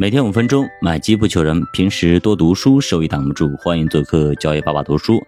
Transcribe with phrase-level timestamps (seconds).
[0.00, 1.60] 每天五分钟，买机不求人。
[1.72, 3.56] 平时多读书，收益挡不住。
[3.56, 5.20] 欢迎做客交易爸爸读书。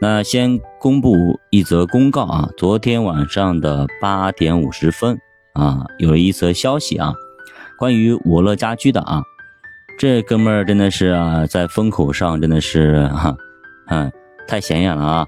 [0.00, 5.18] 那先公布一则公告啊，昨天晚上的八点五十分
[5.52, 7.12] 啊，有了一则消息啊，
[7.78, 9.22] 关于我乐家居的啊，
[9.98, 13.36] 这哥们儿真的是啊，在风口上真的是哈，
[13.88, 14.10] 嗯，
[14.48, 15.26] 太显眼了啊！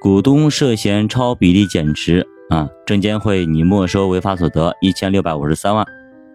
[0.00, 5.84] 股东涉嫌超比例减持啊，证监会拟没收违法所得一千六百五十三万。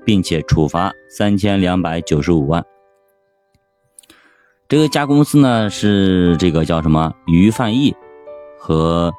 [0.06, 2.64] 并且处罚三千两百九十五万。
[4.68, 7.94] 这个家公司呢是这个叫什么于范义
[8.58, 9.13] 和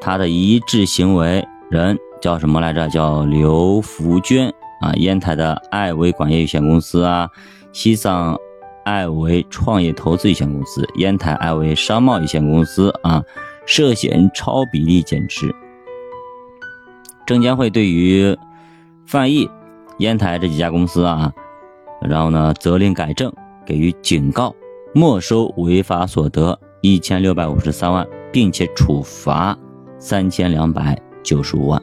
[0.00, 2.88] 他的一致行为人叫什么来着？
[2.88, 4.48] 叫刘福娟
[4.80, 7.28] 啊，烟台的爱维管业有限公司啊，
[7.72, 8.36] 西藏
[8.84, 13.22] 爱维创业投资有限公司，烟台爱维商贸有限公司啊，
[13.66, 15.54] 涉嫌超比例减持。
[17.26, 18.36] 证监会对于
[19.06, 19.48] 范义。
[19.98, 21.32] 烟台这几家公司啊，
[22.00, 23.32] 然后呢，责令改正，
[23.66, 24.54] 给予警告，
[24.94, 29.58] 没收违法所得一千六百五十三万，并且处罚
[29.98, 31.82] 三千两百九十五万。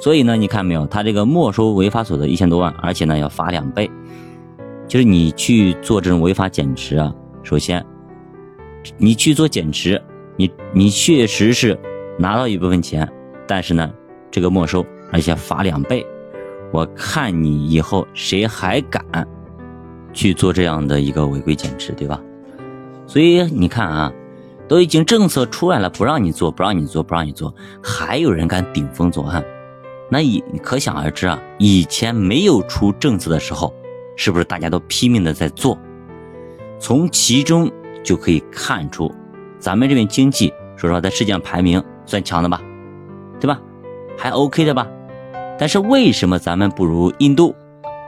[0.00, 3.90] 所以呢，你看没有，他这个没收违法所得一千多万，而且呢要罚两倍。
[4.88, 7.84] 就是你去做这种违法减持啊，首先，
[8.96, 10.02] 你去做减持，
[10.36, 11.78] 你你确实是
[12.18, 13.06] 拿到一部分钱，
[13.46, 13.92] 但是呢，
[14.30, 16.04] 这个没收，而且罚两倍。
[16.72, 19.02] 我看你以后谁还敢
[20.12, 22.20] 去做这样的一个违规减持，对吧？
[23.06, 24.12] 所以你看啊，
[24.68, 29.44] 都已经政策出来了，不让你做，不让你做，不让你做，还有人敢顶风作案，
[30.08, 31.40] 那以可想而知啊。
[31.58, 33.74] 以前没有出政策的时候，
[34.16, 35.76] 是不是大家都拼命的在做？
[36.78, 37.70] 从其中
[38.04, 39.12] 就可以看出，
[39.58, 42.62] 咱们这边经济，说实话，在世界上排名算强的吧，
[43.40, 43.60] 对吧？
[44.16, 44.86] 还 OK 的吧？
[45.60, 47.54] 但是为什么咱们不如印度，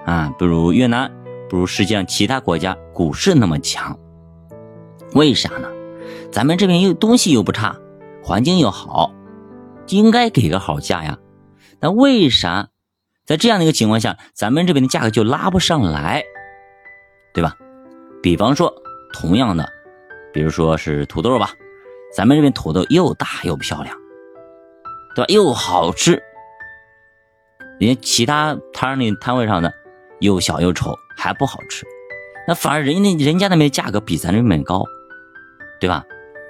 [0.06, 1.12] 啊，不如越南，
[1.50, 3.98] 不如世界上其他国家股市那么强？
[5.12, 5.68] 为啥呢？
[6.30, 7.76] 咱们这边又东西又不差，
[8.24, 9.12] 环境又好，
[9.88, 11.18] 应该给个好价呀。
[11.78, 12.70] 那为啥
[13.26, 16.24] 在这样的一个情况下，咱们这边的价格就拉不上来，
[17.34, 17.54] 对吧？
[18.22, 18.72] 比方说，
[19.12, 19.68] 同样的，
[20.32, 21.50] 比如说是土豆吧，
[22.16, 23.94] 咱们这边土豆又大又漂亮，
[25.14, 25.26] 对吧？
[25.28, 26.22] 又好吃。
[27.82, 29.74] 人家其他摊那摊位上的
[30.20, 31.84] 又小又丑，还不好吃，
[32.46, 34.84] 那反而人家人家那边价格比咱这边高，
[35.80, 36.04] 对吧？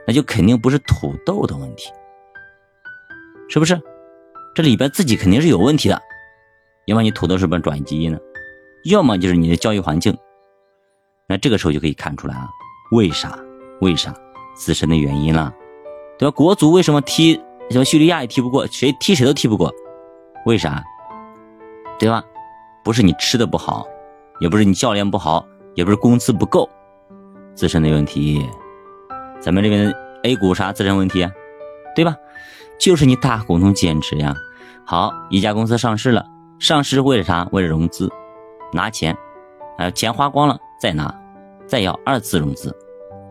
[0.06, 1.90] 那就肯定不是土豆的问题，
[3.48, 3.80] 是不是？
[4.54, 5.98] 这里边自己肯定是有问题的，
[6.84, 8.18] 要么你土豆是不是转基因呢？
[8.84, 10.14] 要么就是你的教育环境。
[11.26, 12.50] 那这个时候就可以看出来啊，
[12.90, 13.38] 为啥？
[13.80, 14.14] 为啥？
[14.54, 15.50] 自身的原因了，
[16.18, 16.36] 对吧？
[16.36, 17.40] 国足为什么踢
[17.70, 19.72] 什么叙利亚也踢不过，谁踢谁都踢不过，
[20.44, 20.84] 为啥？
[22.02, 22.20] 对吧？
[22.82, 23.86] 不是你吃的不好，
[24.40, 25.46] 也不是你教练不好，
[25.76, 26.68] 也不是工资不够，
[27.54, 28.44] 自身的问题。
[29.40, 31.30] 咱们这边 A 股啥自身问题啊？
[31.94, 32.16] 对吧？
[32.76, 34.34] 就是你大股东减持呀。
[34.84, 36.26] 好，一家公司上市了，
[36.58, 37.48] 上市为了啥？
[37.52, 38.10] 为了融资，
[38.72, 39.16] 拿钱，
[39.78, 41.14] 啊，钱花光了再拿，
[41.68, 42.76] 再要二次融资，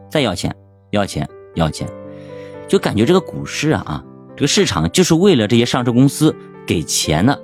[0.10, 0.56] 再要钱，
[0.92, 1.86] 要钱，要钱，
[2.70, 4.04] 就感觉这个股市啊啊，
[4.34, 6.34] 这个市场就是为了这些上市公司
[6.66, 7.38] 给钱的。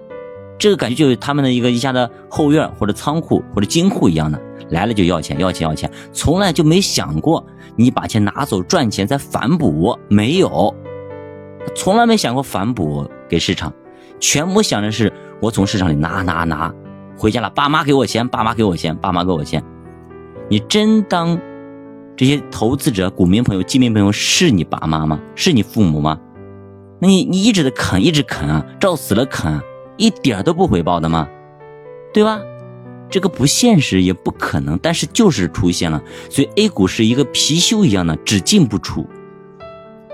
[0.59, 7.45] 这个感觉就是他们的一个一家的后院或者仓库或者金库一样的，来了就要钱要钱要钱，从来就没想过
[7.75, 10.73] 你把钱拿走赚钱再反哺，没有，
[11.75, 13.71] 从来没想过反哺给市场，
[14.19, 16.73] 全部想的是我从市场里拿拿拿，
[17.17, 19.63] 回家了爸妈给我钱，爸妈给我钱，爸妈给我钱，
[20.49, 21.39] 你真当
[22.15, 25.19] 这些投资者、股民朋友、基民朋友是你爸妈吗？
[25.35, 26.19] 是你父母吗？
[26.99, 29.61] 那你你一直的啃，一直啃啊，照死了啃。
[29.97, 31.27] 一点都不回报的吗？
[32.13, 32.41] 对吧？
[33.09, 36.01] 这个不现实，也不可能，但是就是出现了。
[36.29, 39.05] 所以 A 股是一个貔貅一样的，只进不出。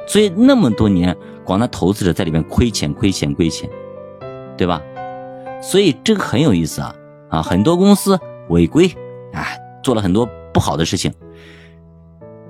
[0.07, 3.69] 所以那么多年，广大投资者在里面亏钱、亏钱、亏钱，
[4.57, 4.81] 对吧？
[5.61, 6.93] 所以这个很有意思啊
[7.29, 7.41] 啊！
[7.41, 8.19] 很多公司
[8.49, 8.91] 违规，
[9.31, 11.11] 哎，做了很多不好的事情，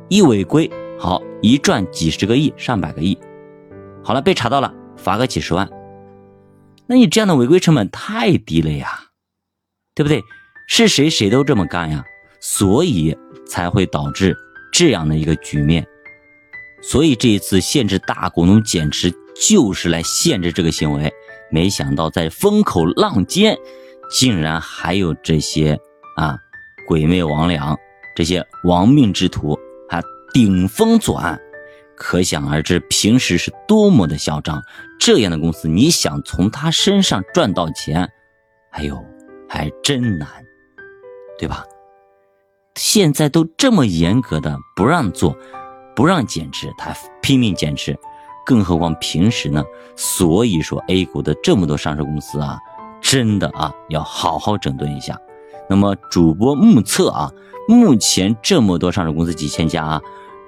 [0.10, 3.18] 一违规好一赚几十个亿、上百个亿，
[4.04, 5.70] 好了被查到了，罚个几十万。
[6.88, 8.88] 那你这样的违规成本太低了呀，
[9.96, 10.22] 对不对？
[10.68, 12.04] 是谁谁都这么干呀，
[12.40, 13.16] 所以
[13.48, 14.36] 才会导致
[14.72, 15.86] 这样的一个局面。
[16.82, 19.14] 所以这一次限制大股东减持，
[19.50, 21.12] 就是来限制这个行为。
[21.52, 23.58] 没想到在风口浪尖，
[24.10, 25.80] 竟然还有这些
[26.16, 26.38] 啊
[26.88, 27.78] 鬼魅魍魉，
[28.16, 29.58] 这些亡命之徒
[29.90, 30.02] 还
[30.34, 31.40] 顶风作案。
[31.96, 34.62] 可想而知，平时是多么的嚣张。
[35.00, 38.10] 这样的公司，你想从他身上赚到钱，
[38.72, 39.04] 哎呦，
[39.48, 40.28] 还真难。
[41.40, 41.66] 对吧？
[42.76, 45.36] 现在都这么严格的不让做，
[45.96, 47.98] 不让减持，他拼命减持，
[48.46, 49.64] 更何况平时呢？
[49.96, 52.58] 所以说 A 股的这么多上市公司啊，
[53.02, 55.20] 真的啊要好好整顿一下。
[55.68, 57.32] 那么主播目测啊，
[57.68, 60.02] 目前这么多上市公司几千家啊，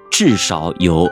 [0.09, 1.09] 至少有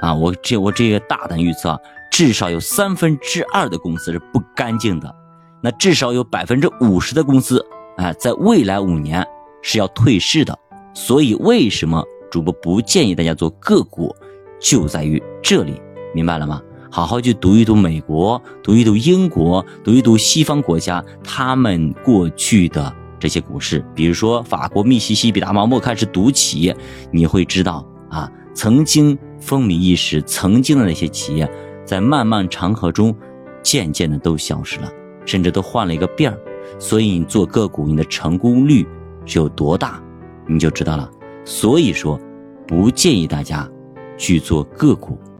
[0.00, 5.14] 啊，我这我这个大胆预测，至少有三分之二的公司是不干净的，
[5.62, 7.64] 那至少有百分之五十的公司
[7.96, 9.26] 啊，在未来五年。
[9.68, 10.56] 是要退市的，
[10.94, 12.00] 所以为什么
[12.30, 14.14] 主播不建议大家做个股，
[14.60, 15.82] 就在于这里，
[16.14, 16.62] 明白了吗？
[16.88, 26.72] 好好去读一读美国，读一读英国，读一读西方国家他们过去的这些股市，比如说法国、密西西比、大毛莫开始读起，
[27.10, 31.48] 你会知道啊，曾经风靡一时，曾经的那些企业，
[31.84, 33.14] 在漫漫长河中，
[33.62, 34.90] 渐渐的都消失了，
[35.24, 36.38] 甚至都换了一个遍儿。
[36.80, 38.84] 所以你做个股，你的成功率。
[39.28, 40.00] 是有多大，
[40.46, 41.10] 你就知道了。
[41.44, 42.16] 所以说，
[42.66, 43.68] 不建议大家
[44.16, 45.18] 去做个股。